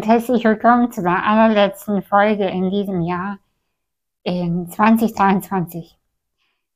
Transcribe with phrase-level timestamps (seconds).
[0.00, 3.38] und herzlich willkommen zu der allerletzten Folge in diesem Jahr
[4.22, 5.94] in 2023.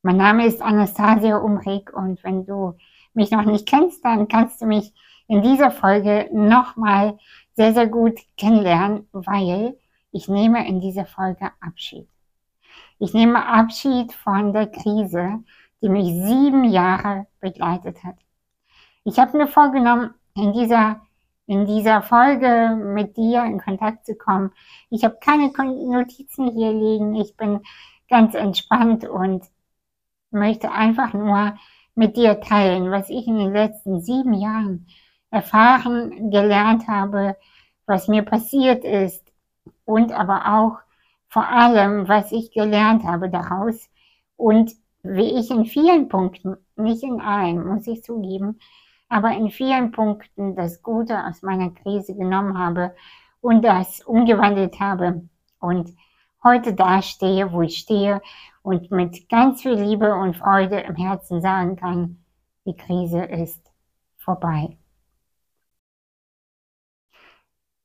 [0.03, 2.75] Mein Name ist Anastasia Umrig und wenn du
[3.15, 4.93] mich noch nicht kennst, dann kannst du mich
[5.27, 7.17] in dieser Folge nochmal
[7.55, 9.75] sehr, sehr gut kennenlernen, weil
[10.11, 12.07] ich nehme in dieser Folge Abschied.
[12.99, 15.43] Ich nehme Abschied von der Krise,
[15.81, 18.17] die mich sieben Jahre begleitet hat.
[19.03, 21.01] Ich habe mir vorgenommen, in dieser
[21.47, 24.51] in dieser Folge mit dir in Kontakt zu kommen.
[24.89, 27.15] Ich habe keine Notizen hier liegen.
[27.15, 27.61] Ich bin
[28.09, 29.45] ganz entspannt und
[30.31, 31.55] möchte einfach nur
[31.93, 34.87] mit dir teilen, was ich in den letzten sieben Jahren
[35.31, 37.35] erfahren, gelernt habe,
[37.85, 39.23] was mir passiert ist
[39.85, 40.79] und aber auch
[41.27, 43.89] vor allem, was ich gelernt habe daraus
[44.37, 44.71] und
[45.03, 48.59] wie ich in vielen Punkten, nicht in allen, muss ich zugeben,
[49.09, 52.95] aber in vielen Punkten das Gute aus meiner Krise genommen habe
[53.41, 55.27] und das umgewandelt habe
[55.59, 55.95] und
[56.43, 58.21] heute dastehe, wo ich stehe
[58.61, 62.23] und mit ganz viel Liebe und Freude im Herzen sagen kann,
[62.65, 63.61] die Krise ist
[64.17, 64.77] vorbei.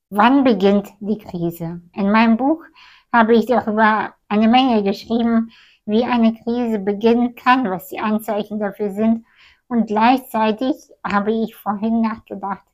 [0.09, 1.83] Wann beginnt die Krise?
[1.95, 2.65] In meinem Buch
[3.13, 5.51] habe ich darüber eine Menge geschrieben,
[5.85, 9.25] wie eine Krise beginnen kann, was die Anzeichen dafür sind
[9.71, 12.67] und gleichzeitig habe ich vorhin nachgedacht,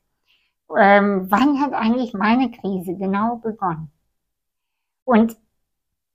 [0.75, 3.91] ähm, wann hat eigentlich meine Krise genau begonnen?
[5.03, 5.37] Und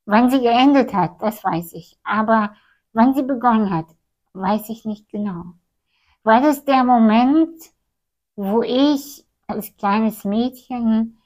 [0.06, 1.96] wann sie geendet hat, das weiß ich.
[2.02, 2.56] Aber
[2.92, 3.86] wann sie begonnen hat,
[4.32, 5.54] weiß ich nicht genau.
[6.24, 7.62] War das der Moment,
[8.34, 11.16] wo ich als kleines Mädchen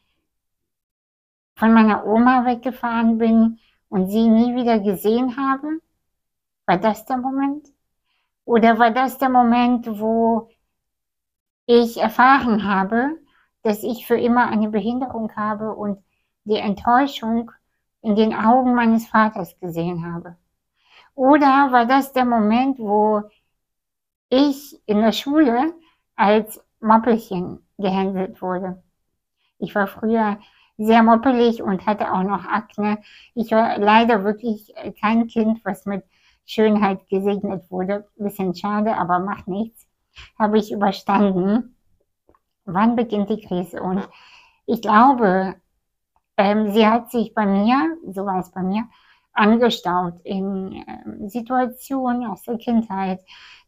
[1.54, 5.80] von meiner Oma weggefahren bin und sie nie wieder gesehen habe?
[6.66, 7.72] War das der Moment?
[8.46, 10.48] Oder war das der Moment, wo
[11.66, 13.18] ich erfahren habe,
[13.62, 15.98] dass ich für immer eine Behinderung habe und
[16.44, 17.50] die Enttäuschung
[18.02, 20.36] in den Augen meines Vaters gesehen habe?
[21.16, 23.24] Oder war das der Moment, wo
[24.30, 25.74] ich in der Schule
[26.14, 28.80] als Moppelchen gehändelt wurde?
[29.58, 30.38] Ich war früher
[30.78, 32.98] sehr moppelig und hatte auch noch Akne.
[33.34, 36.04] Ich war leider wirklich kein Kind, was mit
[36.46, 38.06] Schönheit gesegnet wurde.
[38.16, 39.86] Bisschen schade, aber macht nichts.
[40.38, 41.76] Habe ich überstanden.
[42.64, 43.82] Wann beginnt die Krise?
[43.82, 44.08] Und
[44.66, 45.56] ich glaube,
[46.36, 48.84] ähm, sie hat sich bei mir, so war es bei mir,
[49.32, 53.20] angestaut in ähm, Situationen aus der Kindheit,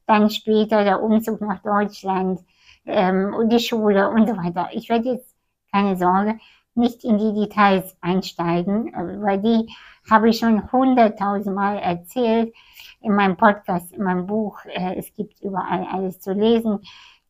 [0.06, 2.40] dann später der Umzug nach Deutschland
[2.86, 4.68] ähm, und die Schule und so weiter.
[4.72, 5.36] Ich werde jetzt,
[5.70, 6.38] keine Sorge,
[6.74, 9.68] nicht in die Details einsteigen, äh, weil die
[10.10, 12.54] habe ich schon hunderttausendmal erzählt
[13.00, 14.64] in meinem Podcast, in meinem Buch.
[14.66, 16.80] Äh, es gibt überall alles zu lesen,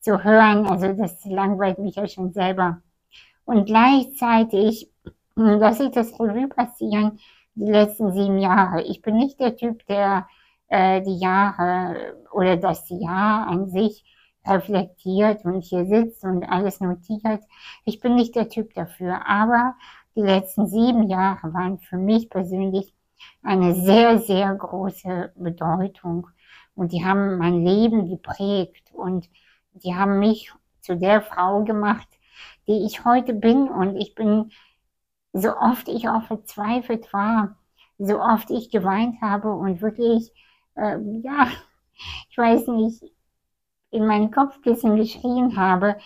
[0.00, 0.66] zu hören.
[0.66, 2.82] Also das langweilt mich ja schon selber.
[3.44, 4.90] Und gleichzeitig
[5.34, 7.18] lasse ich das Revue passieren,
[7.54, 8.82] die letzten sieben Jahre.
[8.82, 10.26] Ich bin nicht der Typ, der
[10.68, 14.04] äh, die Jahre oder das Jahr an sich
[14.46, 17.42] reflektiert und hier sitzt und alles notiert.
[17.84, 19.26] Ich bin nicht der Typ dafür.
[19.26, 19.74] Aber
[20.18, 22.92] die letzten sieben Jahre waren für mich persönlich
[23.44, 26.26] eine sehr, sehr große Bedeutung.
[26.74, 29.30] Und die haben mein Leben geprägt und
[29.74, 32.08] die haben mich zu der Frau gemacht,
[32.66, 33.68] die ich heute bin.
[33.68, 34.50] Und ich bin,
[35.32, 37.56] so oft ich auch verzweifelt war,
[37.98, 40.32] so oft ich geweint habe und wirklich,
[40.74, 41.46] äh, ja,
[42.28, 43.04] ich weiß nicht,
[43.90, 45.96] in mein Kopfkissen geschrien habe,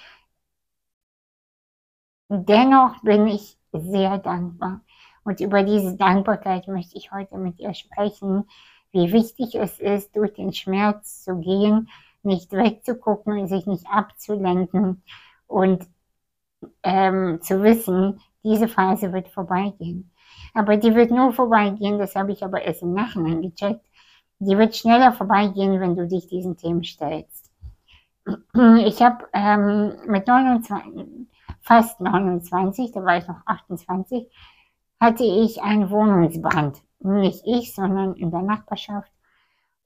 [2.28, 4.80] dennoch bin ich sehr dankbar.
[5.24, 8.44] Und über diese Dankbarkeit möchte ich heute mit ihr sprechen,
[8.92, 11.88] wie wichtig es ist, durch den Schmerz zu gehen,
[12.22, 15.02] nicht wegzugucken, sich nicht abzulenken
[15.46, 15.86] und
[16.82, 20.10] ähm, zu wissen, diese Phase wird vorbeigehen.
[20.54, 23.84] Aber die wird nur vorbeigehen, das habe ich aber erst im Nachhinein gecheckt.
[24.38, 27.50] Die wird schneller vorbeigehen, wenn du dich diesen Themen stellst.
[28.84, 31.26] Ich habe ähm, mit 29,
[31.62, 34.30] fast 29, da war ich noch 28,
[35.00, 36.82] hatte ich einen Wohnungsbrand.
[37.00, 39.10] Nicht ich, sondern in der Nachbarschaft.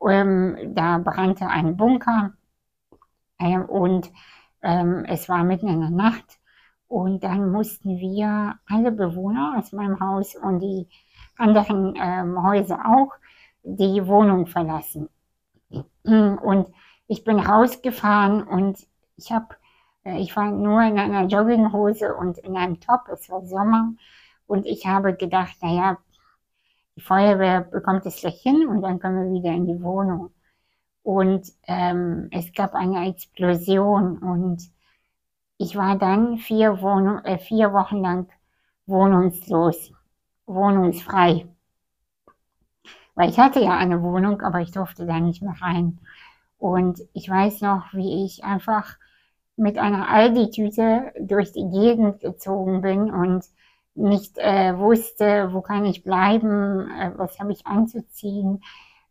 [0.06, 2.34] Ähm, da brannte ein Bunker
[3.38, 4.10] äh, und
[4.62, 6.38] ähm, es war mitten in der Nacht.
[6.88, 10.88] Und dann mussten wir alle Bewohner aus meinem Haus und die
[11.36, 13.12] anderen ähm, Häuser auch
[13.62, 15.08] die Wohnung verlassen.
[16.04, 16.68] Und
[17.08, 18.86] ich bin rausgefahren und
[19.16, 19.56] ich habe,
[20.14, 23.08] ich war nur in einer Jogginghose und in einem Top.
[23.12, 23.92] Es war Sommer
[24.46, 25.98] und ich habe gedacht, naja,
[26.96, 30.30] die Feuerwehr bekommt es gleich hin und dann können wir wieder in die Wohnung.
[31.02, 34.70] Und ähm, es gab eine Explosion und
[35.58, 38.28] ich war dann vier, Wohnung, äh, vier Wochen lang
[38.86, 39.92] wohnungslos,
[40.46, 41.46] wohnungsfrei.
[43.14, 45.98] Weil ich hatte ja eine Wohnung, aber ich durfte da nicht mehr rein.
[46.58, 48.96] Und ich weiß noch, wie ich einfach
[49.56, 53.44] mit einer Aldi-Tüte durch die Gegend gezogen bin und
[53.94, 58.62] nicht äh, wusste, wo kann ich bleiben, äh, was habe ich anzuziehen.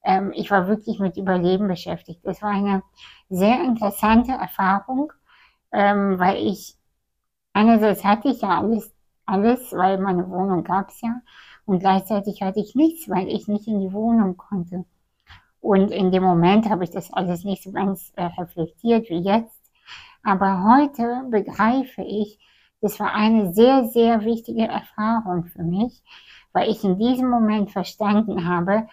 [0.04, 2.22] Ähm, ich war wirklich mit Überleben beschäftigt.
[2.24, 2.84] Das war eine
[3.30, 5.12] sehr interessante Erfahrung,
[5.72, 6.78] ähm, weil ich
[7.54, 8.94] einerseits hatte ich ja alles,
[9.26, 11.22] alles, weil meine Wohnung gab es ja,
[11.66, 14.86] und gleichzeitig hatte ich nichts, weil ich nicht in die Wohnung konnte.
[15.62, 19.55] Und in dem Moment habe ich das alles nicht so ganz äh, reflektiert wie jetzt.
[20.26, 22.40] Aber heute begreife ich,
[22.82, 26.04] das war eine sehr, sehr wichtige Erfahrung für mich,
[26.52, 28.88] weil ich in diesem Moment verstanden habe,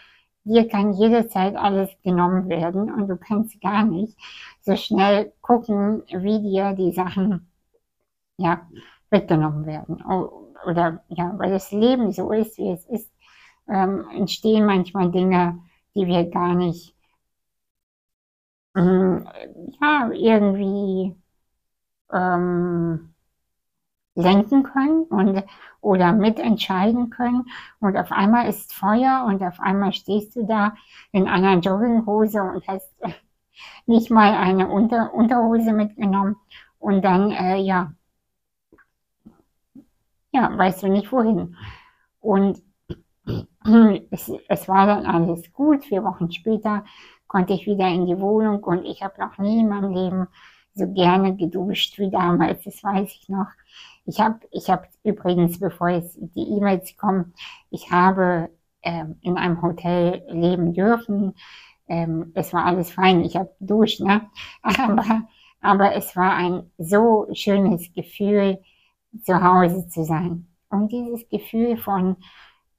[0.44, 4.17] dir kann jederzeit alles genommen werden und du kannst gar nicht
[4.61, 7.50] so schnell gucken, wie dir die Sachen
[8.37, 8.69] ja,
[9.11, 10.02] weggenommen werden.
[10.67, 13.11] Oder ja, weil das Leben so ist, wie es ist,
[13.69, 15.61] ähm, entstehen manchmal Dinge,
[15.94, 16.94] die wir gar nicht
[18.76, 19.28] ähm,
[19.81, 21.17] ja, irgendwie
[22.12, 23.14] ähm,
[24.14, 25.44] lenken können und
[25.81, 27.47] oder mitentscheiden können.
[27.81, 30.75] Und auf einmal ist Feuer und auf einmal stehst du da
[31.12, 32.93] in einer Jogginghose und hast
[33.87, 36.37] nicht mal eine Unter Unterhose mitgenommen.
[36.79, 37.93] Und dann, äh, ja,
[40.32, 41.56] ja, weißt du nicht wohin.
[42.20, 42.62] Und
[44.11, 45.85] es, es war dann alles gut.
[45.85, 46.85] Vier Wochen später
[47.29, 50.29] konnte ich wieder in die Wohnung und ich habe noch nie in meinem Leben
[50.75, 52.65] so gerne geduscht wie damals.
[52.65, 53.49] Das weiß ich noch.
[54.05, 57.35] Ich habe, ich habe übrigens, bevor jetzt die E-Mails kommen,
[57.71, 58.51] ich habe
[58.83, 61.35] ähm, in einem Hotel leben dürfen.
[61.89, 63.25] Ähm, es war alles fein.
[63.25, 64.23] Ich habe geduscht, ne?
[64.63, 65.23] Aber,
[65.61, 68.59] aber es war ein so schönes Gefühl,
[69.23, 70.49] zu Hause zu sein.
[70.71, 72.17] Und dieses Gefühl von,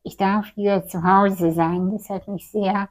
[0.03, 2.89] ich darf wieder zu Hause sein, das hat mich sehr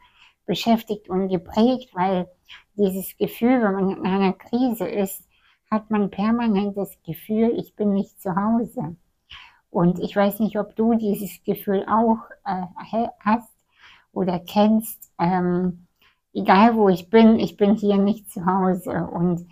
[0.52, 2.28] beschäftigt und geprägt, weil
[2.74, 5.26] dieses Gefühl, wenn man in einer Krise ist,
[5.70, 8.96] hat man permanent das Gefühl, ich bin nicht zu Hause.
[9.70, 13.50] Und ich weiß nicht, ob du dieses Gefühl auch äh, hast
[14.12, 15.10] oder kennst.
[15.18, 15.86] Ähm,
[16.34, 19.08] egal wo ich bin, ich bin hier nicht zu Hause.
[19.10, 19.48] Und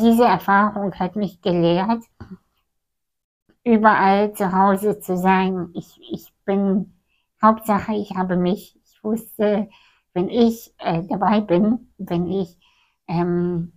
[0.00, 2.02] diese Erfahrung hat mich gelehrt,
[3.62, 5.70] überall zu Hause zu sein.
[5.74, 6.92] Ich, ich bin,
[7.40, 8.79] Hauptsache, ich habe mich.
[9.02, 9.68] Wusste,
[10.14, 12.58] wenn ich äh, dabei bin, wenn ich,
[13.08, 13.72] ähm,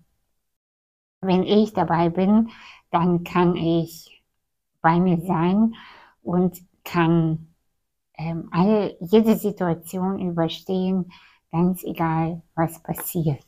[1.21, 2.49] wenn ich dabei bin,
[2.91, 4.23] dann kann ich
[4.81, 5.75] bei mir sein
[6.21, 7.53] und kann
[8.17, 11.11] ähm, alle, jede Situation überstehen,
[11.51, 13.43] ganz egal, was passiert.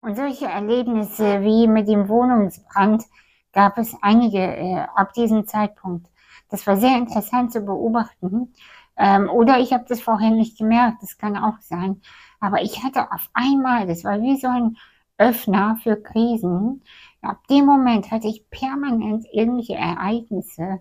[0.00, 3.04] Und solche Erlebnisse wie mit dem Wohnungsbrand
[3.52, 6.06] gab es einige äh, ab diesem Zeitpunkt.
[6.50, 8.52] Das war sehr interessant zu beobachten,
[8.96, 12.00] ähm, oder ich habe das vorher nicht gemerkt, das kann auch sein.
[12.40, 14.76] Aber ich hatte auf einmal, das war wie so ein
[15.18, 16.82] Öffner für Krisen.
[17.22, 20.80] Ab dem Moment hatte ich permanent irgendwelche Ereignisse,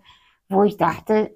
[0.50, 1.36] wo ich dachte,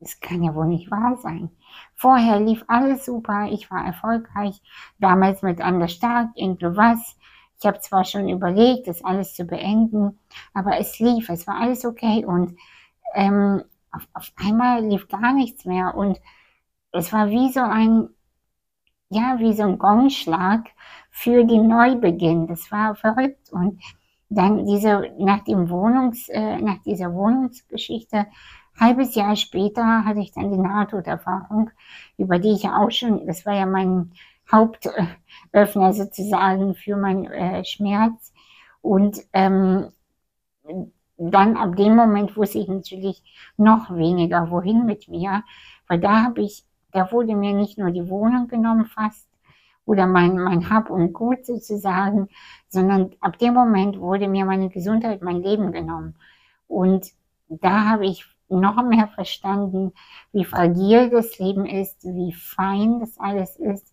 [0.00, 1.50] das kann ja wohl nicht wahr sein.
[1.94, 4.60] Vorher lief alles super, ich war erfolgreich,
[4.98, 7.16] damals mit Anders Stark, irgendwas.
[7.58, 10.18] Ich habe zwar schon überlegt, das alles zu beenden,
[10.52, 12.56] aber es lief, es war alles okay und
[13.14, 13.62] ähm,
[13.94, 16.20] auf, auf einmal lief gar nichts mehr und
[16.92, 18.08] es war wie so ein,
[19.10, 20.68] ja, wie so ein Gongschlag
[21.10, 22.46] für den Neubeginn.
[22.46, 23.80] Das war verrückt und
[24.28, 28.26] dann diese, nach dem Wohnungs, äh, nach dieser Wohnungsgeschichte,
[28.78, 31.70] halbes Jahr später hatte ich dann die Nahtoderfahrung,
[32.16, 34.12] über die ich ja auch schon, das war ja mein
[34.50, 38.32] Hauptöffner sozusagen für meinen äh, Schmerz.
[38.82, 39.92] Und ähm,
[41.16, 43.22] dann ab dem Moment wusste ich natürlich
[43.56, 45.44] noch weniger, wohin mit mir,
[45.88, 49.28] weil da habe ich, da wurde mir nicht nur die Wohnung genommen fast
[49.86, 52.28] oder mein, mein Hab und Gut sozusagen,
[52.68, 56.16] sondern ab dem Moment wurde mir meine Gesundheit, mein Leben genommen.
[56.66, 57.12] Und
[57.48, 59.92] da habe ich noch mehr verstanden,
[60.32, 63.92] wie fragil das Leben ist, wie fein das alles ist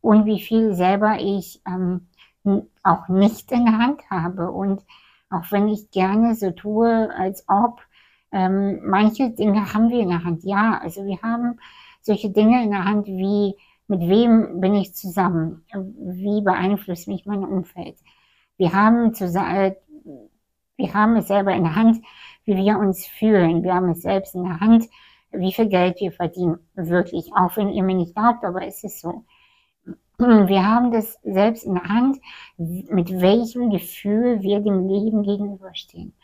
[0.00, 2.08] und wie viel selber ich ähm,
[2.82, 4.50] auch nicht in der Hand habe.
[4.50, 4.82] Und
[5.32, 7.80] auch wenn ich gerne so tue, als ob
[8.32, 10.44] ähm, manche Dinge haben wir in der Hand.
[10.44, 11.58] Ja, also wir haben
[12.00, 13.54] solche Dinge in der Hand wie
[13.88, 15.64] mit wem bin ich zusammen?
[15.74, 17.96] Wie beeinflusst mich mein Umfeld?
[18.56, 19.74] Wir haben, zusammen,
[20.76, 22.02] wir haben es selber in der Hand,
[22.44, 23.62] wie wir uns fühlen.
[23.62, 24.88] Wir haben es selbst in der Hand,
[25.30, 26.58] wie viel Geld wir verdienen.
[26.74, 29.24] Wirklich, auch wenn ihr mir nicht glaubt, aber es ist so.
[30.48, 32.18] wir haben das selbst in der Hand,
[32.56, 36.14] mit welchem Gefühl wir dem Leben gegenüberstehen.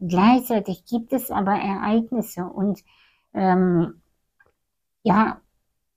[0.00, 2.82] Gleichzeitig gibt es aber Ereignisse und
[3.34, 4.00] ähm,
[5.02, 5.40] ja,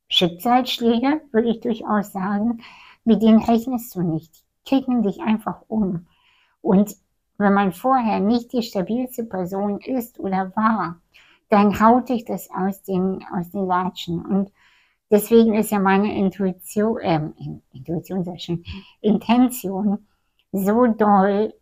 [0.08, 2.62] Schicksalsschläge, würde ich durchaus sagen,
[3.04, 4.36] mit denen rechnest du nicht.
[4.36, 6.08] Die kicken dich einfach um.
[6.62, 6.96] Und
[7.38, 11.02] wenn man vorher nicht die stabilste Person ist oder war,
[11.50, 14.26] dann haut dich das aus den, aus den Latschen.
[14.26, 14.52] Und
[15.16, 17.22] deswegen ist ja meine Intuition, äh,
[17.72, 18.66] Intuition sehr schön,
[19.00, 20.06] Intention
[20.52, 21.54] so doll,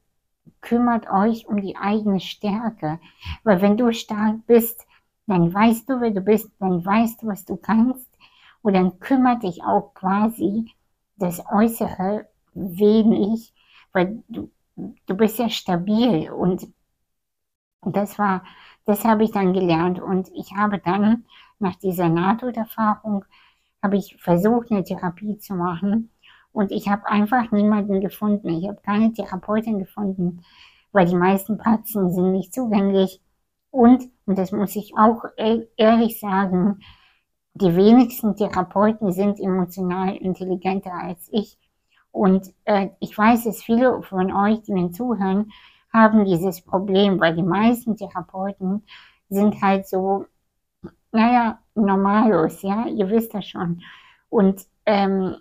[0.61, 2.99] kümmert euch um die eigene Stärke.
[3.43, 4.85] Weil wenn du stark bist,
[5.27, 8.09] dann weißt du, wer du bist, dann weißt du, was du kannst.
[8.63, 10.71] Und dann kümmert dich auch quasi
[11.17, 13.53] das Äußere wenig,
[13.91, 14.49] weil du,
[15.05, 16.67] du bist ja stabil und
[17.85, 18.43] das war,
[18.85, 21.25] das habe ich dann gelernt und ich habe dann
[21.59, 23.25] nach dieser Nahtoderfahrung
[23.83, 26.09] habe ich versucht, eine Therapie zu machen
[26.53, 28.49] und ich habe einfach niemanden gefunden.
[28.49, 30.41] Ich habe keine Therapeutin gefunden,
[30.93, 33.21] weil die meisten Praxen sind nicht zugänglich
[33.71, 36.79] und, und das muss ich auch e-, ehrlich sagen,
[37.55, 41.57] die wenigsten Therapeuten sind emotional intelligenter als ich.
[42.11, 45.51] Und äh, ich weiß, dass viele von euch, die mir zuhören,
[45.91, 48.83] haben dieses Problem, weil die meisten Therapeuten
[49.29, 50.25] sind halt so,
[51.11, 53.81] naja, normalos, ja, ihr wisst das schon.
[54.29, 55.37] Und ähm,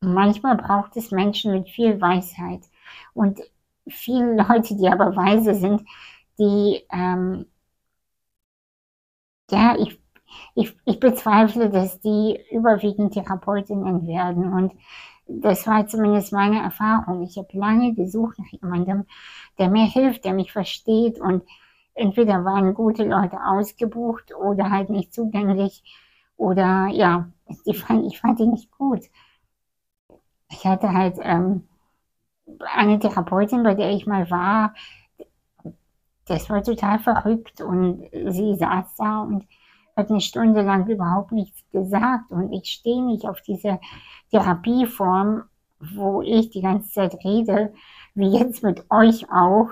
[0.00, 2.62] manchmal braucht es Menschen mit viel Weisheit.
[3.14, 3.40] Und
[3.88, 5.82] viele Leute, die aber weise sind,
[6.38, 7.46] die, ähm,
[9.50, 9.98] ja, ich
[10.54, 14.52] ich, ich bezweifle, dass die überwiegend Therapeutinnen werden.
[14.52, 14.72] Und
[15.26, 17.22] das war zumindest meine Erfahrung.
[17.22, 19.04] Ich habe lange gesucht nach jemandem,
[19.58, 21.20] der mir hilft, der mich versteht.
[21.20, 21.44] Und
[21.94, 25.82] entweder waren gute Leute ausgebucht oder halt nicht zugänglich.
[26.36, 27.30] Oder ja,
[27.64, 29.04] ich fand, ich fand die nicht gut.
[30.50, 31.68] Ich hatte halt ähm,
[32.74, 34.74] eine Therapeutin, bei der ich mal war,
[36.26, 39.46] das war total verrückt und sie saß da und
[39.96, 43.78] hat eine Stunde lang überhaupt nichts gesagt und ich stehe nicht auf diese
[44.30, 45.44] Therapieform,
[45.78, 47.74] wo ich die ganze Zeit rede,
[48.14, 49.68] wie jetzt mit euch auch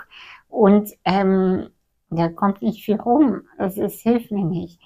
[0.48, 1.70] und ähm,
[2.18, 4.80] da kommt nicht viel rum, es hilft mir nicht.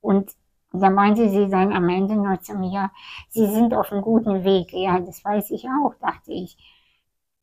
[0.00, 0.30] Und
[0.72, 2.90] da meinte sie dann am Ende nur zu mir,
[3.30, 4.72] Sie sind auf einem guten Weg.
[4.72, 6.56] Ja, das weiß ich auch, dachte ich.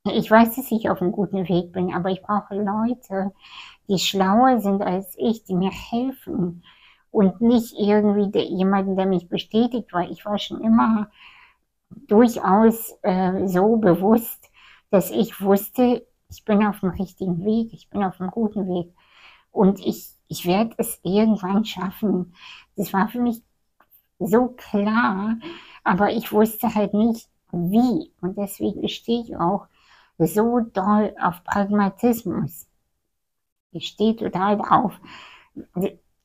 [0.05, 3.33] Ich weiß, dass ich auf einem guten Weg bin, aber ich brauche Leute,
[3.87, 6.63] die schlauer sind als ich, die mir helfen
[7.09, 11.09] und nicht irgendwie der, jemanden, der mich bestätigt, weil ich war schon immer
[11.89, 14.49] durchaus äh, so bewusst,
[14.91, 18.93] dass ich wusste, ich bin auf dem richtigen Weg, ich bin auf dem guten Weg
[19.55, 22.33] und ich, ich werde es irgendwann schaffen.
[22.75, 23.41] Das war für mich
[24.19, 25.37] so klar,
[25.83, 28.11] aber ich wusste halt nicht, wie.
[28.21, 29.67] Und deswegen stehe ich auch
[30.17, 32.67] so doll auf Pragmatismus.
[33.71, 34.99] Ich stehe total drauf.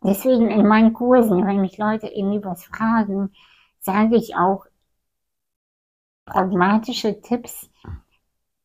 [0.02, 3.32] Deswegen in meinen Kursen, wenn mich Leute irgendwie was fragen,
[3.80, 4.66] sage ich auch
[6.24, 7.70] pragmatische Tipps,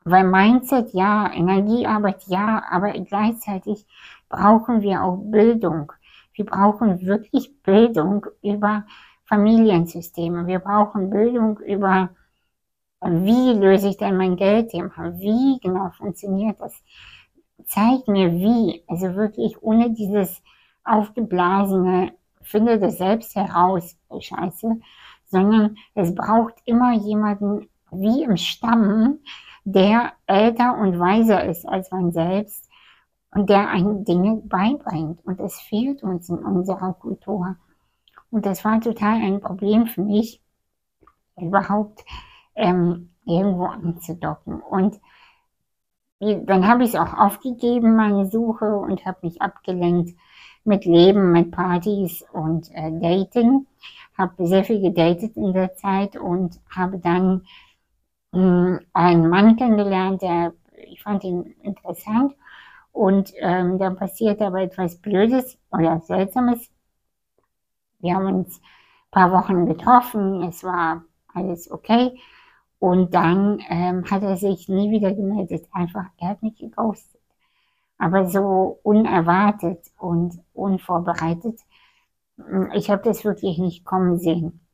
[0.03, 3.85] weil Mindset ja, Energiearbeit ja, aber gleichzeitig
[4.35, 5.91] brauchen wir auch Bildung.
[6.33, 8.85] Wir brauchen wirklich Bildung über
[9.25, 10.45] Familiensysteme.
[10.45, 12.09] Wir brauchen Bildung über,
[13.01, 15.13] wie löse ich denn mein Geldthema?
[15.17, 16.73] Wie genau funktioniert das?
[17.65, 18.83] Zeig mir wie.
[18.87, 20.41] Also wirklich ohne dieses
[20.83, 22.11] aufgeblasene,
[22.41, 24.79] finde das selbst heraus, Scheiße,
[25.27, 29.19] sondern es braucht immer jemanden wie im Stamm,
[29.63, 32.64] der älter und weiser ist als man selbst
[33.35, 35.23] und der einen Dinge beibringt.
[35.25, 37.57] Und es fehlt uns in unserer Kultur.
[38.31, 40.41] Und das war total ein Problem für mich,
[41.37, 42.03] überhaupt
[42.55, 44.61] ähm, irgendwo anzudocken.
[44.61, 44.99] Und
[46.19, 50.17] dann habe ich es auch aufgegeben, meine Suche, und habe mich abgelenkt
[50.63, 53.67] mit Leben, mit Partys und äh, Dating.
[54.17, 57.45] Habe sehr viel gedatet in der Zeit und habe dann
[58.31, 60.53] mh, hm, einen Mann kennengelernt, der
[60.87, 62.33] ich fand ihn interessant.
[62.95, 66.71] Und ähm, dann passierte aber etwas Blödes oder Seltsames.
[67.99, 72.17] Wir haben uns ein paar Wochen getroffen, es war alles okay.
[72.79, 75.67] Und dann ähm, hat er sich nie wieder gemeldet.
[75.71, 77.15] Einfach, er hat mich geghostet
[77.97, 81.59] aber so unerwartet und unvorbereitet.
[82.73, 84.65] Ich habe das wirklich nicht kommen sehen.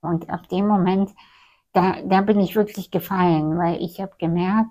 [0.00, 1.10] Und ab dem Moment,
[1.72, 4.70] da, da bin ich wirklich gefallen, weil ich habe gemerkt,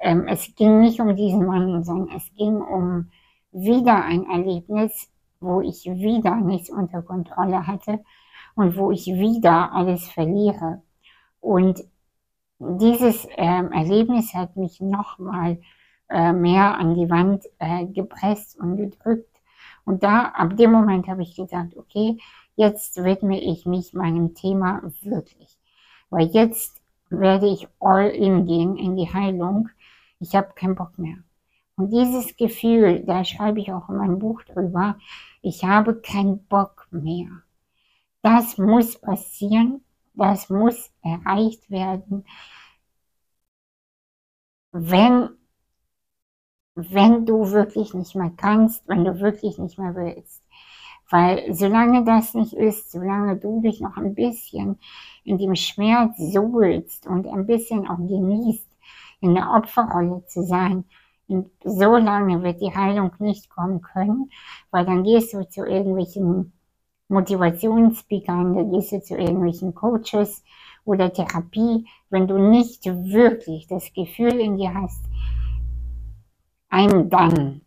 [0.00, 3.10] ähm, es ging nicht um diesen Mann, sondern es ging um
[3.52, 8.00] wieder ein Erlebnis, wo ich wieder nichts unter Kontrolle hatte
[8.54, 10.82] und wo ich wieder alles verliere.
[11.40, 11.82] Und
[12.58, 15.60] dieses ähm, Erlebnis hat mich nochmal
[16.08, 19.40] äh, mehr an die Wand äh, gepresst und gedrückt.
[19.84, 22.18] Und da, ab dem Moment habe ich gesagt, okay,
[22.56, 25.58] jetzt widme ich mich meinem Thema wirklich.
[26.10, 29.68] Weil jetzt werde ich all in gehen in die Heilung.
[30.20, 31.16] Ich habe keinen Bock mehr.
[31.76, 34.98] Und dieses Gefühl, da schreibe ich auch in meinem Buch drüber,
[35.42, 37.28] ich habe keinen Bock mehr.
[38.22, 39.82] Das muss passieren,
[40.14, 42.26] das muss erreicht werden,
[44.72, 45.30] wenn,
[46.74, 50.42] wenn du wirklich nicht mehr kannst, wenn du wirklich nicht mehr willst.
[51.08, 54.78] Weil solange das nicht ist, solange du dich noch ein bisschen
[55.24, 58.69] in dem Schmerz suhlst und ein bisschen auch genießt,
[59.20, 60.84] in der Opferrolle zu sein,
[61.30, 64.30] und so lange wird die Heilung nicht kommen können,
[64.72, 66.52] weil dann gehst du zu irgendwelchen
[67.06, 70.42] Motivationsspeakern, dann gehst du zu irgendwelchen Coaches
[70.84, 75.04] oder Therapie, wenn du nicht wirklich das Gefühl in dir hast,
[76.68, 77.60] I'm done,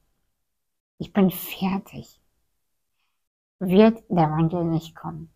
[0.97, 2.19] ich bin fertig,
[3.59, 5.29] wird der Wandel nicht kommen.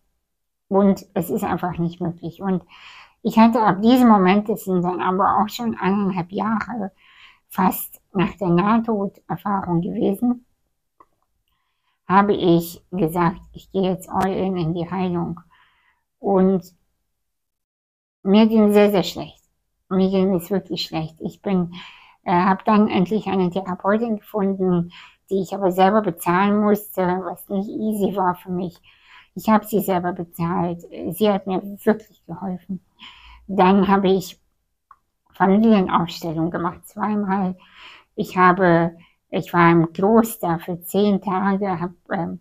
[0.68, 2.42] Und es ist einfach nicht möglich.
[2.42, 2.62] Und
[3.22, 6.92] ich hatte ab diesem Moment, das sind dann aber auch schon eineinhalb Jahre,
[7.48, 10.46] fast nach der Nahtoderfahrung gewesen,
[12.06, 15.40] habe ich gesagt, ich gehe jetzt all in in die Heilung.
[16.18, 16.74] Und
[18.22, 19.42] mir ging sehr, sehr schlecht.
[19.88, 21.16] Mir ging es wirklich schlecht.
[21.20, 21.72] Ich bin,
[22.24, 24.92] äh, habe dann endlich eine Therapeutin gefunden,
[25.30, 28.80] die ich aber selber bezahlen musste, was nicht easy war für mich.
[29.38, 30.82] Ich habe sie selber bezahlt.
[31.10, 32.80] Sie hat mir wirklich geholfen.
[33.46, 34.40] Dann habe ich
[35.34, 37.56] Familienaufstellung gemacht, zweimal.
[38.16, 38.96] Ich habe
[39.30, 42.40] ich war im Kloster für zehn Tage, habe ähm,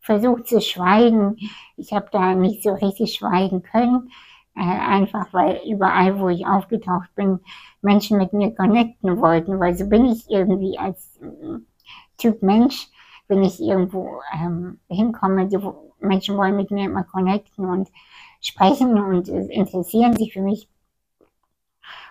[0.00, 1.36] versucht zu schweigen.
[1.76, 4.10] Ich habe da nicht so richtig schweigen können,
[4.54, 7.40] äh, einfach weil überall, wo ich aufgetaucht bin,
[7.80, 11.58] Menschen mit mir connecten wollten, weil so bin ich irgendwie als äh,
[12.18, 12.88] Typ Mensch,
[13.28, 15.58] wenn ich irgendwo ähm, hinkomme, die
[16.00, 17.90] Menschen wollen mit mir immer connecten und
[18.40, 20.68] sprechen und interessieren sich für mich.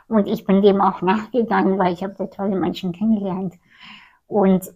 [0.08, 3.56] Und ich bin dem auch nachgegangen, weil ich habe da tolle Menschen kennengelernt.
[4.28, 4.72] Und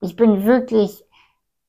[0.00, 1.04] ich bin wirklich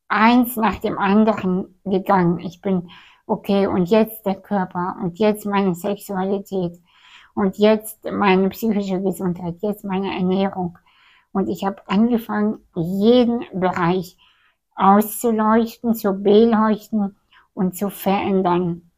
[0.08, 2.40] eins nach dem anderen gegangen.
[2.40, 2.90] Ich bin,
[3.28, 6.80] okay, und jetzt der Körper und jetzt meine Sexualität
[7.34, 10.78] und jetzt meine psychische Gesundheit, jetzt meine Ernährung.
[11.32, 14.18] Und ich habe angefangen, jeden Bereich
[14.76, 17.16] auszuleuchten, zu beleuchten
[17.54, 18.92] und zu verändern.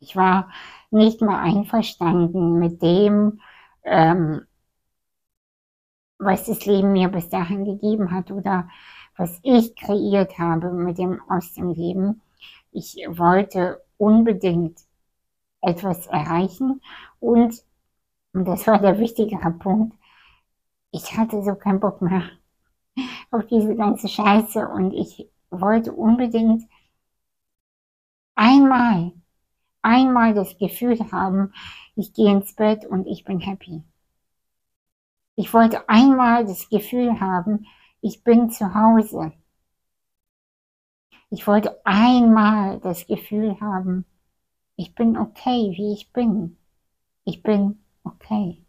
[0.00, 0.50] Ich war
[0.90, 3.40] nicht mehr einverstanden mit dem,
[3.84, 4.46] ähm,
[6.18, 8.68] was das Leben mir bis dahin gegeben hat oder
[9.16, 12.22] was ich kreiert habe mit dem aus dem Leben.
[12.72, 14.78] Ich wollte unbedingt
[15.60, 16.82] etwas erreichen
[17.20, 17.62] und,
[18.32, 19.96] und das war der wichtigere Punkt,
[20.90, 22.22] ich hatte so keinen Bock mehr
[23.30, 26.64] auf diese ganze Scheiße und ich wollte unbedingt
[28.34, 29.12] einmal,
[29.82, 31.52] einmal das Gefühl haben,
[31.96, 33.82] ich gehe ins Bett und ich bin happy.
[35.34, 37.66] Ich wollte einmal das Gefühl haben,
[38.00, 39.32] ich bin zu Hause.
[41.30, 44.04] Ich wollte einmal das Gefühl haben,
[44.76, 46.58] ich bin okay, wie ich bin.
[47.24, 48.65] Ich bin okay.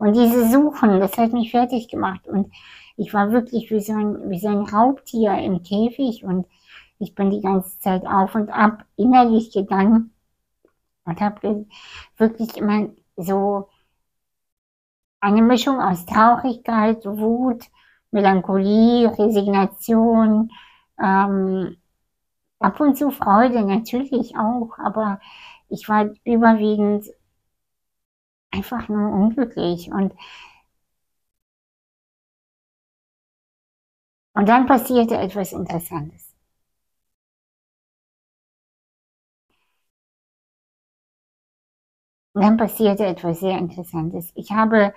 [0.00, 2.26] Und diese Suchen, das hat mich fertig gemacht.
[2.26, 2.50] Und
[2.96, 6.46] ich war wirklich wie so ein, wie so ein Raubtier im Käfig und
[6.98, 10.14] ich bin die ganze Zeit auf und ab innerlich gegangen
[11.04, 11.66] und habe
[12.16, 13.68] wirklich immer so
[15.20, 17.64] eine Mischung aus Traurigkeit, Wut,
[18.10, 20.50] Melancholie, Resignation,
[20.98, 21.76] ähm,
[22.58, 25.20] ab und zu Freude natürlich auch, aber
[25.68, 27.04] ich war überwiegend
[28.52, 30.12] einfach nur unglücklich und
[34.34, 36.34] und dann passierte etwas Interessantes.
[42.32, 44.30] Und dann passierte etwas sehr Interessantes.
[44.34, 44.94] Ich habe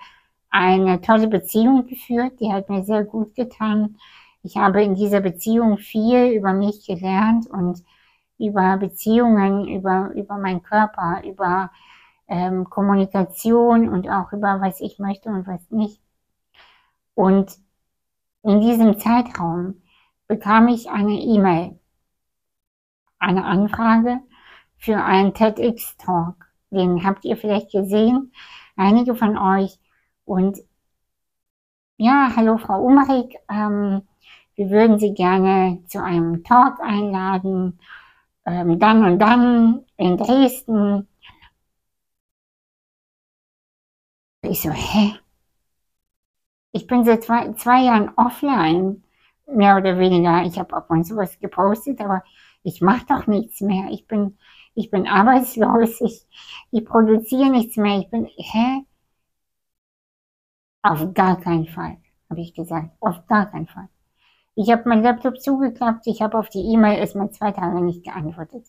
[0.50, 3.98] eine tolle Beziehung geführt, die hat mir sehr gut getan.
[4.44, 7.84] Ich habe in dieser Beziehung viel über mich gelernt und
[8.38, 11.72] über Beziehungen, über, über meinen Körper, über
[12.28, 16.02] ähm, Kommunikation und auch über was ich möchte und was nicht.
[17.16, 17.58] Und
[18.44, 19.82] in diesem Zeitraum
[20.28, 21.80] bekam ich eine E-Mail,
[23.20, 24.20] eine Anfrage
[24.78, 28.32] für einen TEDx-Talk den habt ihr vielleicht gesehen,
[28.76, 29.78] einige von euch.
[30.26, 30.58] Und
[31.98, 34.02] ja, hallo Frau Umarik, ähm,
[34.56, 37.80] wir würden Sie gerne zu einem Talk einladen.
[38.46, 41.08] ähm, dann und dann in Dresden.
[44.54, 45.16] Ich so, hä?
[46.72, 49.04] Ich bin seit zwei, zwei Jahren offline,
[49.48, 50.44] mehr oder weniger.
[50.46, 52.24] Ich habe ab und zu was gepostet, aber
[52.62, 53.90] ich mache doch nichts mehr.
[53.90, 54.38] Ich bin,
[54.76, 56.28] ich bin arbeitslos, ich,
[56.70, 57.98] ich produziere nichts mehr.
[57.98, 58.86] Ich bin, hä?
[60.84, 61.98] Auf gar keinen Fall,
[62.30, 62.92] habe ich gesagt.
[63.00, 63.90] Auf gar keinen Fall.
[64.56, 68.68] Ich habe meinen Laptop zugeklappt, ich habe auf die E-Mail erstmal zwei Tage nicht geantwortet.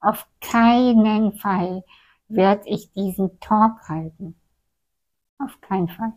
[0.00, 1.84] Auf keinen Fall
[2.28, 4.36] werde ich diesen Talk halten.
[5.44, 6.12] Auf keinen Fall.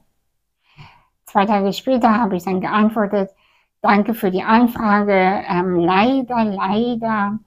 [1.26, 3.32] Zwei Tage später habe ich dann geantwortet,
[3.82, 5.14] danke für die Anfrage.
[5.14, 7.40] Ähm, leider, leider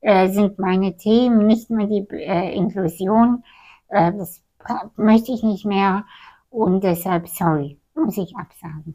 [0.00, 3.44] äh, sind meine Themen nicht mehr die äh, Inklusion.
[3.88, 4.42] Äh, das
[4.96, 6.04] möchte ich nicht mehr
[6.50, 8.94] und deshalb, sorry, muss ich absagen.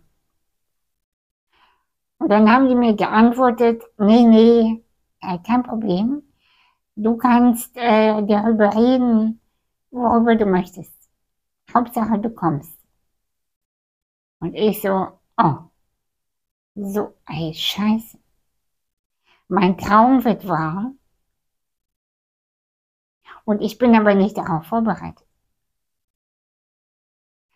[2.17, 4.83] Und dann haben die mir geantwortet, nee, nee,
[5.21, 6.23] äh, kein Problem.
[6.95, 9.41] Du kannst äh, darüber reden,
[9.91, 11.02] worüber du möchtest.
[11.73, 12.77] Hauptsache, du kommst.
[14.39, 15.55] Und ich so, oh,
[16.75, 18.17] so, ey, scheiße.
[19.47, 20.93] Mein Traum wird wahr.
[23.45, 25.25] Und ich bin aber nicht darauf vorbereitet.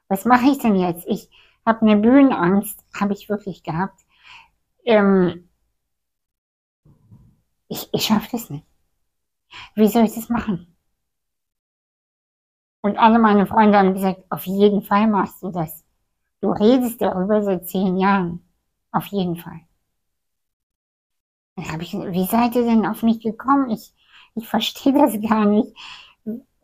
[0.08, 1.06] Was mache ich denn jetzt?
[1.08, 1.30] Ich
[1.66, 4.08] habe eine Bühnenangst, habe ich wirklich gehabt
[4.88, 5.50] ähm,
[7.68, 8.66] ich, ich schaffe das nicht.
[9.76, 10.77] Wie soll ich das machen?
[12.88, 15.84] Und alle meine Freunde haben gesagt, auf jeden Fall machst du das.
[16.40, 18.48] Du redest darüber seit zehn Jahren.
[18.94, 19.60] Auf jeden Fall.
[21.58, 23.72] Dann habe ich, wie seid ihr denn auf mich gekommen?
[23.72, 23.94] Ich,
[24.36, 25.76] ich verstehe das gar nicht.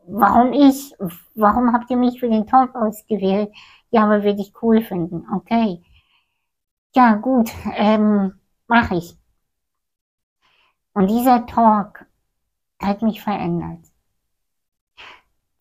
[0.07, 0.93] Warum ich?
[1.35, 3.51] Warum habt ihr mich für den Talk ausgewählt?
[3.91, 5.27] Ja, aber würde ich cool finden.
[5.35, 5.83] Okay.
[6.95, 9.17] Ja, gut, ähm, mache ich.
[10.93, 12.05] Und dieser Talk
[12.79, 13.92] hat mich verändert.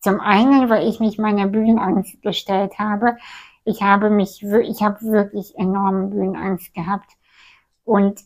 [0.02, 3.16] Zum einen, weil ich mich meiner Bühnenangst gestellt habe.
[3.64, 7.12] Ich habe mich, ich habe wirklich enorme Bühnenangst gehabt.
[7.84, 8.20] Und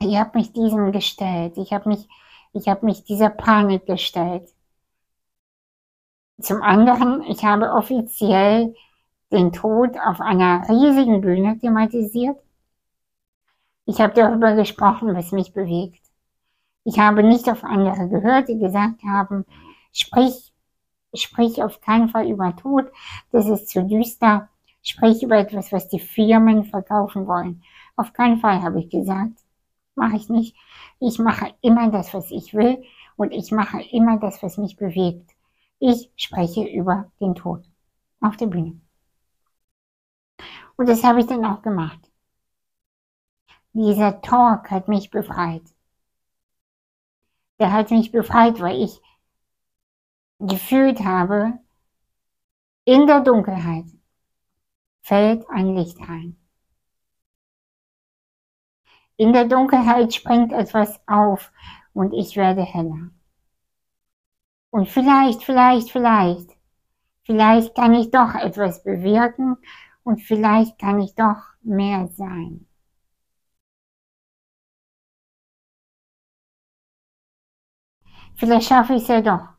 [0.00, 1.58] ich habe mich diesem gestellt.
[1.58, 2.08] Ich habe mich,
[2.54, 4.48] ich habe mich dieser Panik gestellt.
[6.40, 8.74] Zum anderen, ich habe offiziell
[9.30, 12.38] den Tod auf einer riesigen Bühne thematisiert.
[13.84, 16.00] Ich habe darüber gesprochen, was mich bewegt.
[16.84, 19.44] Ich habe nicht auf andere gehört, die gesagt haben,
[19.94, 20.52] sprich,
[21.14, 22.92] sprich auf keinen Fall über Tod,
[23.32, 24.50] das ist zu düster.
[24.86, 27.62] Sprich über etwas, was die Firmen verkaufen wollen.
[27.96, 29.32] Auf keinen Fall habe ich gesagt,
[29.94, 30.54] mache ich nicht.
[31.00, 32.84] Ich mache immer das, was ich will
[33.16, 35.30] und ich mache immer das, was mich bewegt.
[35.78, 37.64] Ich spreche über den Tod
[38.20, 38.78] auf der Bühne.
[40.76, 42.00] Und das habe ich dann auch gemacht.
[43.72, 45.64] Dieser Talk hat mich befreit.
[47.58, 49.00] Der hat mich befreit, weil ich
[50.38, 51.58] gefühlt habe,
[52.84, 53.86] in der Dunkelheit
[55.02, 56.36] fällt ein Licht ein.
[59.16, 61.52] In der Dunkelheit springt etwas auf
[61.92, 63.10] und ich werde heller.
[64.70, 66.50] Und vielleicht, vielleicht, vielleicht,
[67.24, 69.56] vielleicht kann ich doch etwas bewirken
[70.02, 72.66] und vielleicht kann ich doch mehr sein.
[78.36, 79.53] Vielleicht schaffe ich es ja doch.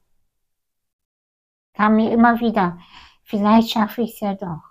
[1.75, 2.79] Kam mir immer wieder,
[3.23, 4.63] vielleicht schaffe ich es ja doch.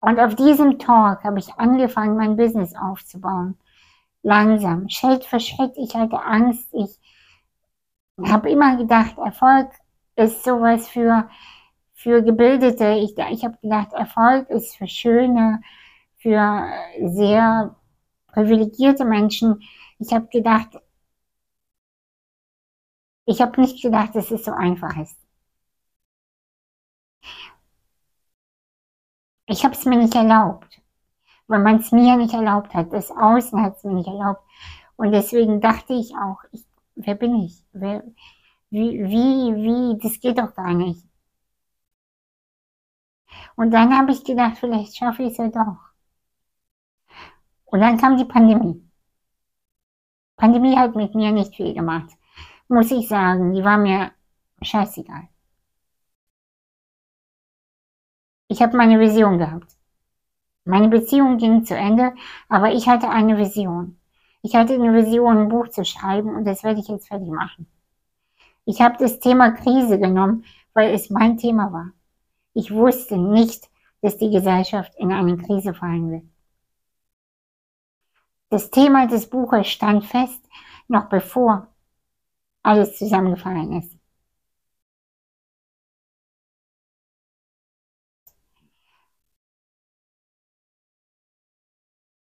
[0.00, 3.58] Und auf diesem Talk habe ich angefangen, mein Business aufzubauen.
[4.22, 5.72] Langsam, Schritt für Schritt.
[5.76, 6.68] Ich hatte Angst.
[6.74, 7.00] Ich
[8.24, 9.70] habe immer gedacht, Erfolg
[10.16, 11.28] ist sowas für
[11.96, 12.92] für Gebildete.
[13.02, 15.62] Ich, ich habe gedacht, Erfolg ist für schöne,
[16.18, 16.64] für
[17.02, 17.74] sehr
[18.28, 19.62] privilegierte Menschen.
[19.98, 20.68] Ich habe gedacht,
[23.26, 25.18] ich habe nicht gedacht, dass es so einfach ist.
[29.46, 30.80] Ich habe es mir nicht erlaubt,
[31.48, 32.92] weil man es mir nicht erlaubt hat.
[32.92, 34.42] Das Außen hat es mir nicht erlaubt.
[34.96, 36.64] Und deswegen dachte ich auch, ich,
[36.96, 37.64] wer bin ich?
[37.72, 38.04] Wer,
[38.70, 41.04] wie, wie, wie, das geht doch gar nicht.
[43.56, 45.78] Und dann habe ich gedacht, vielleicht schaffe ich es ja doch.
[47.66, 48.82] Und dann kam die Pandemie.
[50.36, 52.10] Pandemie hat mit mir nicht viel gemacht.
[52.68, 54.10] Muss ich sagen, die war mir
[54.62, 55.28] scheißegal.
[58.48, 59.76] Ich habe meine Vision gehabt.
[60.64, 62.14] Meine Beziehung ging zu Ende,
[62.48, 63.98] aber ich hatte eine Vision.
[64.42, 67.66] Ich hatte eine Vision, ein Buch zu schreiben und das werde ich jetzt fertig machen.
[68.64, 71.92] Ich habe das Thema Krise genommen, weil es mein Thema war.
[72.52, 73.68] Ich wusste nicht,
[74.02, 76.24] dass die Gesellschaft in eine Krise fallen wird.
[78.50, 80.48] Das Thema des Buches stand fest,
[80.88, 81.68] noch bevor
[82.66, 83.96] alles zusammengefallen ist.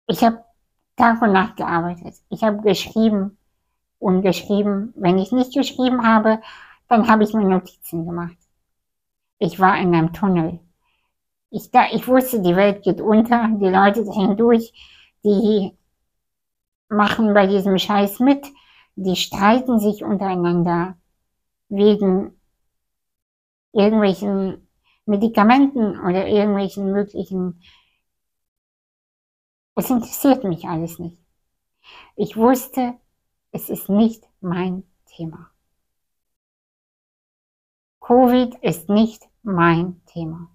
[0.09, 0.45] Ich habe
[0.97, 2.15] Tag und Nacht gearbeitet.
[2.29, 3.39] Ich habe geschrieben
[3.99, 4.93] und geschrieben.
[4.97, 6.41] Wenn ich nicht geschrieben habe,
[6.89, 8.37] dann habe ich mir Notizen gemacht.
[9.39, 10.61] Ich war in einem Tunnel.
[11.51, 14.73] Ich, da, ich wusste, die Welt geht unter, die Leute drehen durch,
[15.25, 15.77] die
[16.89, 18.47] machen bei diesem Scheiß mit,
[18.97, 20.97] die streiten sich untereinander
[21.69, 22.41] wegen
[23.73, 24.69] irgendwelchen
[25.05, 27.63] Medikamenten oder irgendwelchen möglichen.
[29.75, 31.19] Es interessiert mich alles nicht.
[32.17, 32.95] Ich wusste,
[33.53, 35.51] es ist nicht mein Thema.
[38.01, 40.49] Covid ist nicht mein Thema.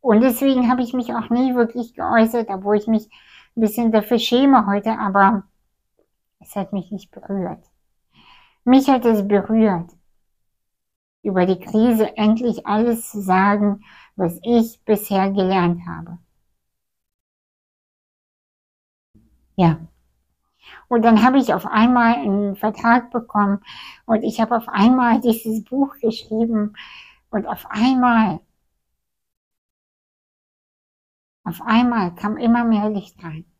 [0.00, 3.08] Und deswegen habe ich mich auch nie wirklich geäußert, obwohl ich mich
[3.56, 5.44] ein bisschen dafür schäme heute, aber
[6.42, 7.64] es hat mich nicht berührt.
[8.64, 9.90] Mich hat es berührt,
[11.22, 13.84] über die Krise endlich alles zu sagen,
[14.16, 16.18] was ich bisher gelernt habe.
[19.56, 19.80] Ja.
[20.88, 23.60] Und dann habe ich auf einmal einen Vertrag bekommen
[24.06, 26.74] und ich habe auf einmal dieses Buch geschrieben
[27.30, 28.40] und auf einmal,
[31.44, 33.51] auf einmal kam immer mehr Licht rein.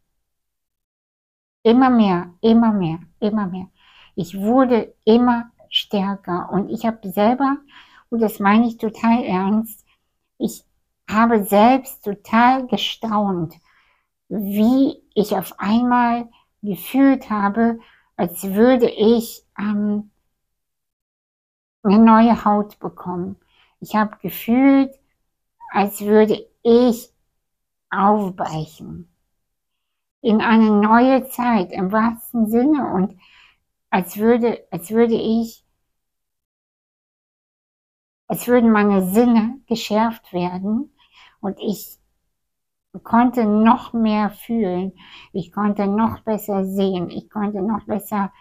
[1.65, 3.69] Immer mehr, immer mehr, immer mehr.
[4.15, 7.59] Ich wurde immer stärker und ich habe selber,
[8.11, 9.87] und das meine ich total ernst,
[10.39, 10.65] ich
[11.09, 13.55] habe selbst total gestaunt,
[14.29, 16.29] wie ich auf einmal
[16.63, 17.79] gefühlt habe,
[18.17, 20.11] als würde ich ähm,
[21.83, 23.37] eine neue Haut bekommen.
[23.81, 24.93] Ich habe gefühlt,
[25.73, 27.11] als würde ich
[27.91, 29.12] aufbrechen
[30.23, 33.19] in eine neue Zeit im wahrsten Sinne und
[33.91, 35.65] als würde, als würde ich,
[38.29, 40.97] als würden meine Sinne geschärft werden
[41.41, 41.99] und ich
[43.03, 44.93] konnte noch mehr fühlen,
[45.33, 48.33] ich konnte noch besser sehen, ich konnte noch besser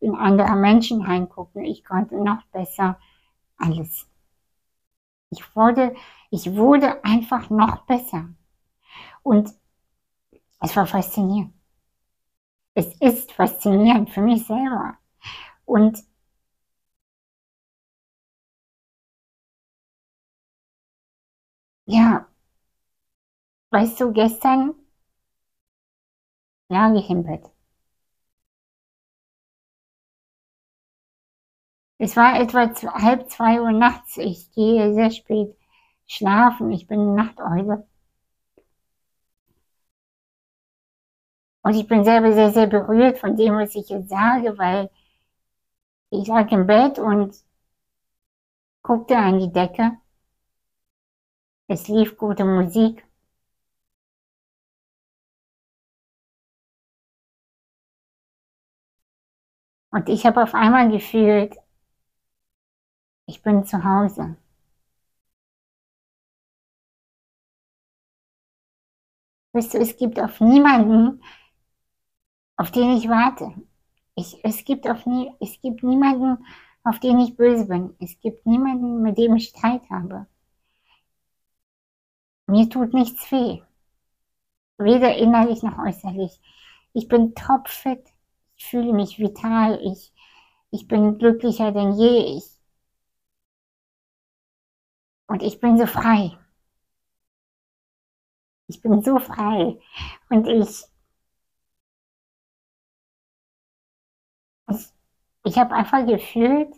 [0.00, 2.98] in andere Menschen reingucken, ich konnte noch besser
[3.56, 4.06] alles.
[5.30, 5.94] Ich wurde,
[6.30, 8.28] ich wurde einfach noch besser.
[9.22, 9.52] Und
[10.60, 11.52] es war faszinierend.
[12.72, 14.96] Es ist faszinierend für mich selber.
[15.66, 16.04] Und
[21.86, 22.28] ja,
[23.70, 24.74] weißt du, gestern
[26.70, 27.42] lag ich im Bett.
[31.98, 34.16] Es war etwa halb zwei Uhr nachts.
[34.16, 35.56] Ich gehe sehr spät
[36.08, 36.72] schlafen.
[36.72, 37.86] Ich bin Nachteule.
[41.68, 44.88] Und ich bin selber sehr, sehr berührt von dem, was ich jetzt sage, weil
[46.10, 47.34] ich lag im Bett und
[48.82, 49.98] guckte an die Decke.
[51.66, 53.06] Es lief gute Musik.
[59.90, 61.54] Und ich habe auf einmal gefühlt,
[63.26, 64.34] ich bin zu Hause.
[69.52, 71.22] Weißt du, es gibt auf niemanden,
[72.58, 73.54] auf den ich warte.
[74.16, 76.44] Ich, es, gibt auf nie, es gibt niemanden,
[76.84, 77.94] auf den ich böse bin.
[78.00, 80.26] Es gibt niemanden, mit dem ich Streit habe.
[82.46, 83.62] Mir tut nichts weh.
[84.78, 86.40] Weder innerlich noch äußerlich.
[86.94, 88.04] Ich bin topfit.
[88.56, 89.80] Ich fühle mich vital.
[89.84, 90.12] Ich,
[90.70, 92.38] ich bin glücklicher denn je.
[92.38, 92.44] Ich,
[95.28, 96.36] und ich bin so frei.
[98.66, 99.78] Ich bin so frei.
[100.28, 100.84] Und ich,
[105.44, 106.74] Ich habe einfach gefühlt,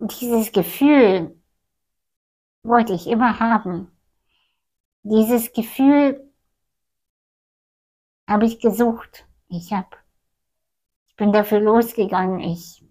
[0.00, 1.40] dieses Gefühl
[2.62, 3.90] wollte ich immer haben.
[5.02, 6.32] Dieses Gefühl
[8.28, 9.26] habe ich gesucht.
[9.48, 9.88] Ich habe,
[11.08, 12.40] ich bin dafür losgegangen.
[12.40, 12.84] Ich,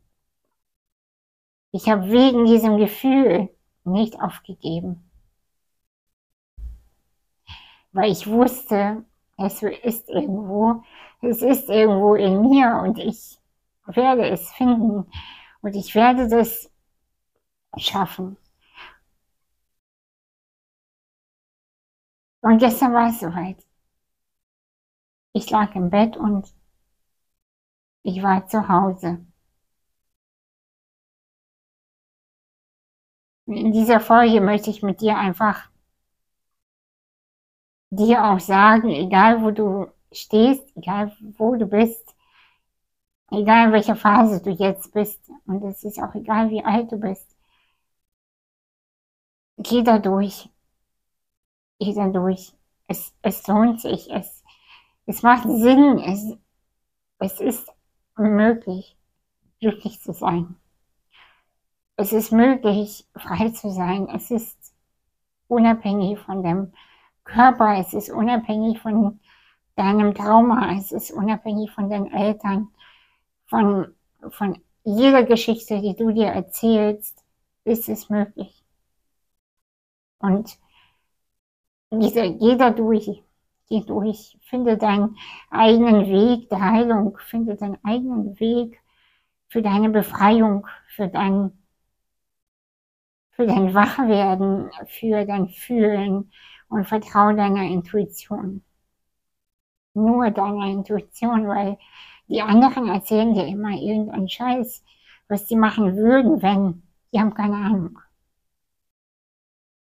[1.71, 3.49] ich habe wegen diesem Gefühl
[3.83, 5.09] nicht aufgegeben.
[7.91, 9.05] Weil ich wusste,
[9.37, 10.83] es ist irgendwo,
[11.21, 13.39] es ist irgendwo in mir und ich
[13.85, 15.09] werde es finden
[15.61, 16.71] und ich werde das
[17.77, 18.37] schaffen.
[22.41, 23.57] Und gestern war es soweit.
[25.33, 26.47] Ich lag im Bett und
[28.03, 29.25] ich war zu Hause.
[33.45, 35.69] In dieser Folge möchte ich mit dir einfach
[37.89, 42.15] dir auch sagen, egal wo du stehst, egal wo du bist,
[43.31, 47.37] egal welcher Phase du jetzt bist, und es ist auch egal, wie alt du bist,
[49.57, 50.49] geh da durch.
[51.79, 52.53] Geh da durch.
[52.87, 54.09] Es, es lohnt sich.
[54.11, 54.43] Es,
[55.05, 55.99] es macht Sinn.
[55.99, 56.37] Es,
[57.19, 57.71] es ist
[58.15, 58.97] möglich,
[59.59, 60.55] glücklich zu sein.
[61.95, 64.07] Es ist möglich, frei zu sein.
[64.09, 64.73] Es ist
[65.47, 66.73] unabhängig von dem
[67.23, 67.79] Körper.
[67.79, 69.19] Es ist unabhängig von
[69.77, 70.75] deinem Trauma.
[70.77, 72.69] Es ist unabhängig von deinen Eltern.
[73.47, 73.95] Von,
[74.29, 77.23] von jeder Geschichte, die du dir erzählst,
[77.63, 78.63] ist es möglich.
[80.19, 80.57] Und
[81.91, 83.23] jeder, jeder durch,
[83.69, 85.15] geh durch, finde deinen
[85.49, 88.81] eigenen Weg der Heilung, finde deinen eigenen Weg
[89.49, 91.51] für deine Befreiung, für dein,
[93.31, 96.31] für dein Wachwerden, für dein Fühlen
[96.69, 98.63] und vertraue deiner Intuition.
[99.97, 101.77] Nur deiner Intuition, weil
[102.27, 104.83] die anderen erzählen dir immer irgendeinen Scheiß,
[105.27, 106.83] was sie machen würden, wenn,
[107.13, 107.99] die haben keine Ahnung.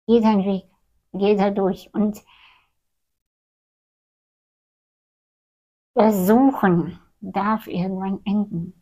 [0.07, 0.65] Geh deinen Weg,
[1.37, 2.23] da durch und
[5.93, 8.81] das Suchen darf irgendwann enden.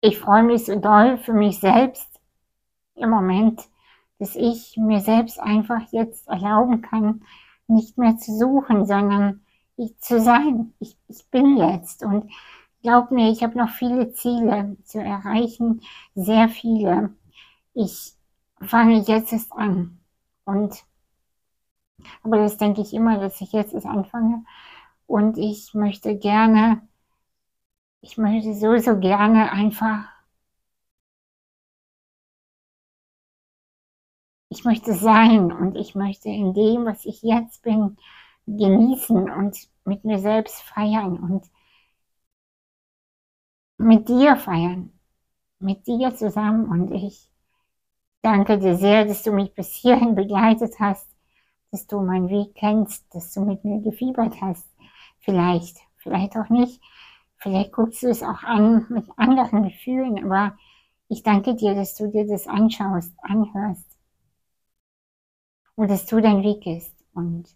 [0.00, 2.20] Ich freue mich so doll für mich selbst
[2.96, 3.62] im Moment,
[4.18, 7.22] dass ich mir selbst einfach jetzt erlauben kann,
[7.68, 9.44] nicht mehr zu suchen, sondern
[9.76, 10.72] ich zu sein.
[10.78, 12.30] Ich, ich bin jetzt und
[12.82, 15.82] glaub mir, ich habe noch viele Ziele zu erreichen,
[16.14, 17.14] sehr viele.
[17.74, 18.14] Ich
[18.60, 19.98] fange jetzt erst an
[20.44, 20.84] und
[22.22, 24.44] aber das denke ich immer, dass ich jetzt erst anfange
[25.06, 26.82] und ich möchte gerne
[28.06, 30.04] ich möchte so, so gerne einfach,
[34.56, 37.98] ich möchte sein und ich möchte in dem, was ich jetzt bin,
[38.46, 41.44] genießen und mit mir selbst feiern und
[43.76, 44.98] mit dir feiern,
[45.58, 47.30] mit dir zusammen und ich
[48.22, 51.06] danke dir sehr, dass du mich bis hierhin begleitet hast,
[51.70, 54.66] dass du meinen Weg kennst, dass du mit mir gefiebert hast.
[55.18, 56.80] Vielleicht, vielleicht auch nicht.
[57.36, 60.56] Vielleicht guckst du es auch an mit anderen Gefühlen, aber
[61.08, 63.85] ich danke dir, dass du dir das anschaust, anhörst
[65.76, 66.94] und dass du dein Weg gehst.
[67.14, 67.54] Und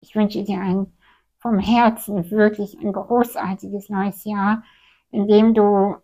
[0.00, 0.92] ich wünsche dir ein
[1.38, 4.64] vom Herzen wirklich ein großartiges neues Jahr,
[5.10, 5.96] in dem du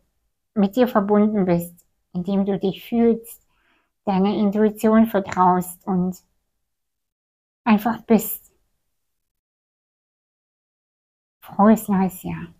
[0.54, 3.42] mit dir verbunden bist, in dem du dich fühlst,
[4.04, 6.16] deiner Intuition vertraust und
[7.64, 8.52] einfach bist.
[11.40, 12.54] Frohes neues Jahr.